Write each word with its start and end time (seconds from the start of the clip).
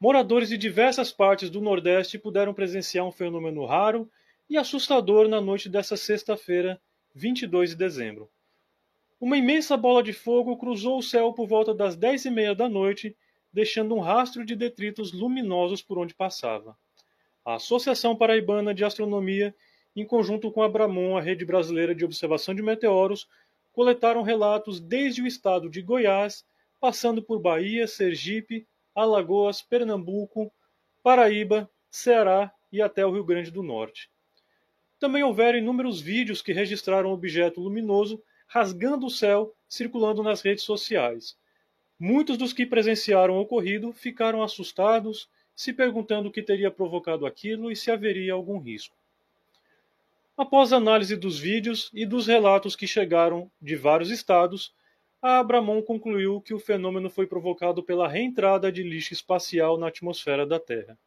moradores 0.00 0.48
de 0.48 0.56
diversas 0.56 1.12
partes 1.12 1.50
do 1.50 1.60
Nordeste 1.60 2.18
puderam 2.18 2.54
presenciar 2.54 3.06
um 3.06 3.12
fenômeno 3.12 3.66
raro 3.66 4.10
e 4.48 4.56
assustador 4.56 5.28
na 5.28 5.42
noite 5.42 5.68
dessa 5.68 5.94
sexta-feira, 5.94 6.80
22 7.14 7.70
de 7.70 7.76
dezembro. 7.76 8.30
Uma 9.20 9.36
imensa 9.36 9.76
bola 9.76 10.02
de 10.02 10.14
fogo 10.14 10.56
cruzou 10.56 10.98
o 10.98 11.02
céu 11.02 11.34
por 11.34 11.46
volta 11.46 11.74
das 11.74 11.94
dez 11.94 12.24
e 12.24 12.30
meia 12.30 12.54
da 12.54 12.66
noite, 12.66 13.14
deixando 13.52 13.94
um 13.94 14.00
rastro 14.00 14.42
de 14.42 14.56
detritos 14.56 15.12
luminosos 15.12 15.82
por 15.82 15.98
onde 15.98 16.14
passava. 16.14 16.74
A 17.44 17.56
Associação 17.56 18.16
Paraibana 18.16 18.72
de 18.72 18.82
Astronomia, 18.82 19.54
em 19.94 20.06
conjunto 20.06 20.50
com 20.50 20.62
a 20.62 20.68
Bramon, 20.68 21.18
a 21.18 21.20
Rede 21.20 21.44
Brasileira 21.44 21.94
de 21.94 22.06
Observação 22.06 22.54
de 22.54 22.62
Meteoros, 22.62 23.28
coletaram 23.72 24.22
relatos 24.22 24.80
desde 24.80 25.20
o 25.20 25.26
estado 25.26 25.68
de 25.68 25.82
Goiás, 25.82 26.46
passando 26.80 27.22
por 27.22 27.38
Bahia, 27.38 27.86
Sergipe, 27.86 28.66
Alagoas, 29.02 29.62
Pernambuco, 29.62 30.52
Paraíba, 31.02 31.70
Ceará 31.90 32.52
e 32.72 32.80
até 32.80 33.04
o 33.04 33.12
Rio 33.12 33.24
Grande 33.24 33.50
do 33.50 33.62
Norte. 33.62 34.10
Também 34.98 35.22
houveram 35.22 35.58
inúmeros 35.58 36.00
vídeos 36.00 36.42
que 36.42 36.52
registraram 36.52 37.10
objeto 37.10 37.60
luminoso 37.60 38.22
rasgando 38.46 39.06
o 39.06 39.10
céu, 39.10 39.54
circulando 39.68 40.22
nas 40.22 40.42
redes 40.42 40.64
sociais. 40.64 41.36
Muitos 41.98 42.36
dos 42.36 42.52
que 42.52 42.66
presenciaram 42.66 43.36
o 43.36 43.40
ocorrido 43.40 43.92
ficaram 43.92 44.42
assustados, 44.42 45.28
se 45.54 45.72
perguntando 45.72 46.28
o 46.28 46.32
que 46.32 46.42
teria 46.42 46.70
provocado 46.70 47.26
aquilo 47.26 47.70
e 47.70 47.76
se 47.76 47.90
haveria 47.90 48.32
algum 48.32 48.58
risco. 48.58 48.96
Após 50.36 50.72
análise 50.72 51.16
dos 51.16 51.38
vídeos 51.38 51.90
e 51.94 52.04
dos 52.04 52.26
relatos 52.26 52.74
que 52.74 52.86
chegaram 52.86 53.50
de 53.60 53.76
vários 53.76 54.10
estados, 54.10 54.74
a 55.22 55.38
Abramon 55.38 55.82
concluiu 55.82 56.40
que 56.40 56.54
o 56.54 56.58
fenômeno 56.58 57.10
foi 57.10 57.26
provocado 57.26 57.82
pela 57.82 58.08
reentrada 58.08 58.72
de 58.72 58.82
lixo 58.82 59.12
espacial 59.12 59.76
na 59.76 59.88
atmosfera 59.88 60.46
da 60.46 60.58
Terra. 60.58 60.98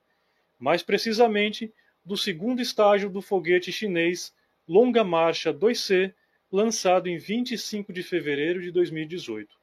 Mais 0.59 0.83
precisamente, 0.83 1.73
do 2.05 2.15
segundo 2.15 2.61
estágio 2.61 3.09
do 3.09 3.21
foguete 3.21 3.71
chinês 3.71 4.33
Longa 4.67 5.03
Marcha 5.03 5.53
2C, 5.53 6.13
lançado 6.51 7.07
em 7.07 7.17
25 7.17 7.91
de 7.91 8.03
fevereiro 8.03 8.61
de 8.61 8.71
2018. 8.71 9.57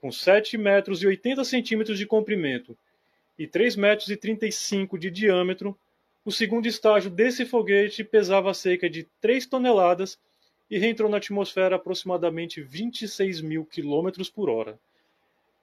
Com 0.00 0.10
7 0.10 0.58
metros 0.58 1.02
e 1.02 1.06
80 1.06 1.44
centímetros 1.44 1.96
de 1.96 2.06
comprimento 2.06 2.76
e 3.38 3.46
3 3.46 3.76
metros 3.76 4.10
e 4.10 4.16
35 4.16 4.98
de 4.98 5.10
diâmetro, 5.10 5.78
o 6.24 6.32
segundo 6.32 6.66
estágio 6.66 7.10
desse 7.10 7.44
foguete 7.46 8.02
pesava 8.02 8.52
cerca 8.52 8.90
de 8.90 9.04
3 9.20 9.46
toneladas 9.46 10.18
e 10.70 10.78
reentrou 10.78 11.10
na 11.10 11.18
atmosfera 11.18 11.74
a 11.74 11.78
aproximadamente 11.78 12.62
26 12.62 13.40
mil 13.40 13.64
quilômetros 13.64 14.30
por 14.30 14.48
hora. 14.48 14.78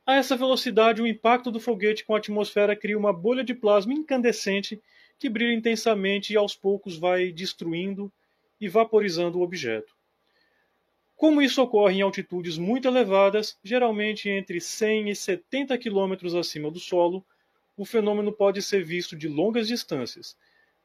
A 0.06 0.16
essa 0.16 0.36
velocidade, 0.36 1.02
o 1.02 1.08
impacto 1.08 1.52
do 1.52 1.60
foguete 1.60 2.04
com 2.04 2.16
a 2.16 2.18
atmosfera 2.18 2.76
cria 2.76 2.98
uma 2.98 3.14
bolha 3.14 3.44
de 3.44 3.54
plasma 3.54 3.94
incandescente 3.94 4.82
que 5.20 5.30
brilha 5.30 5.54
intensamente 5.54 6.34
e 6.34 6.38
aos 6.38 6.56
poucos 6.56 6.98
vai 6.98 7.32
destruindo 7.32 8.12
e 8.60 8.68
vaporizando 8.68 9.40
o 9.40 9.44
objeto. 9.44 9.96
Como 11.16 11.42
isso 11.42 11.62
ocorre 11.62 12.00
em 12.00 12.02
altitudes 12.02 12.58
muito 12.58 12.88
elevadas, 12.88 13.56
geralmente 13.64 14.28
entre 14.28 14.60
100 14.60 15.12
e 15.12 15.16
70 15.16 15.78
km 15.78 16.36
acima 16.36 16.72
do 16.72 16.80
solo, 16.80 17.24
o 17.78 17.86
fenômeno 17.86 18.32
pode 18.32 18.62
ser 18.62 18.84
visto 18.84 19.16
de 19.16 19.28
longas 19.28 19.68
distâncias. 19.68 20.36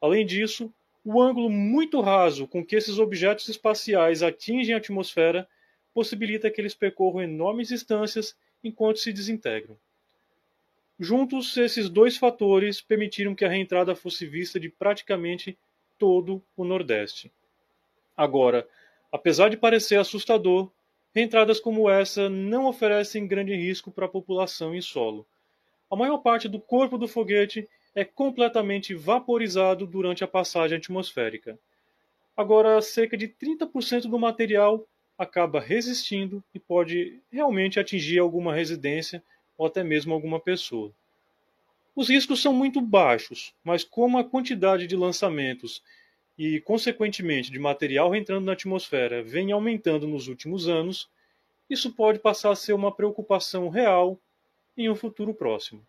Além 0.01 0.27
disso, 0.27 0.70
o 1.07 1.23
ângulo 1.23 1.49
muito 1.49 2.01
raso 2.01 2.47
com 2.47 2.65
que 2.65 2.77
esses 2.77 2.99
objetos 2.99 3.49
espaciais 3.49 4.23
atingem 4.23 4.75
a 4.75 4.79
atmosfera 4.79 5.48
possibilita 5.95 6.51
que 6.51 6.61
eles 6.61 6.75
percorram 6.75 7.23
enormes 7.23 7.69
distâncias 7.69 8.37
enquanto 8.63 8.98
se 8.98 9.13
desintegram. 9.13 9.77
Juntos, 10.98 11.57
esses 11.57 11.89
dois 11.89 12.17
fatores 12.17 12.81
permitiram 12.81 13.35
que 13.35 13.45
a 13.45 13.48
reentrada 13.48 13.95
fosse 13.95 14.27
vista 14.27 14.59
de 14.59 14.69
praticamente 14.69 15.57
todo 15.98 16.43
o 16.57 16.65
Nordeste. 16.65 17.31
Agora, 18.17 18.67
Apesar 19.17 19.48
de 19.48 19.57
parecer 19.57 19.98
assustador, 19.98 20.70
reentradas 21.14 21.61
como 21.61 21.89
essa 21.89 22.29
não 22.29 22.67
oferecem 22.67 23.27
grande 23.27 23.55
risco 23.55 23.91
para 23.91 24.07
a 24.07 24.09
população 24.11 24.75
em 24.75 24.80
solo. 24.83 25.27
A 25.91 25.97
maior 25.97 26.19
parte 26.19 26.48
do 26.48 26.61
corpo 26.61 26.98
do 26.98 27.09
foguete 27.09 27.69
é 27.96 28.05
completamente 28.05 28.95
vaporizado 28.95 29.86
durante 29.86 30.23
a 30.23 30.29
passagem 30.29 30.77
atmosférica. 30.77 31.58
Agora, 32.36 32.83
cerca 32.83 33.17
de 33.17 33.27
30% 33.27 34.02
do 34.02 34.18
material 34.18 34.86
acaba 35.17 35.58
resistindo 35.58 36.45
e 36.55 36.58
pode 36.58 37.23
realmente 37.33 37.80
atingir 37.80 38.18
alguma 38.18 38.55
residência 38.55 39.24
ou 39.56 39.67
até 39.67 39.83
mesmo 39.83 40.12
alguma 40.12 40.39
pessoa. 40.39 40.92
Os 41.95 42.11
riscos 42.11 42.42
são 42.42 42.52
muito 42.52 42.83
baixos, 42.83 43.55
mas 43.64 43.83
como 43.83 44.18
a 44.18 44.24
quantidade 44.24 44.86
de 44.86 44.95
lançamentos 44.95 45.83
e, 46.36 46.61
consequentemente, 46.61 47.51
de 47.51 47.58
material 47.58 48.14
entrando 48.14 48.45
na 48.45 48.52
atmosfera 48.52 49.23
vem 49.23 49.52
aumentando 49.52 50.06
nos 50.06 50.29
últimos 50.29 50.68
anos, 50.68 51.08
isso 51.70 51.90
pode 51.95 52.18
passar 52.18 52.51
a 52.51 52.56
ser 52.56 52.74
uma 52.74 52.95
preocupação 52.95 53.70
real 53.70 54.20
em 54.77 54.90
um 54.90 54.95
futuro 54.95 55.33
próximo. 55.33 55.86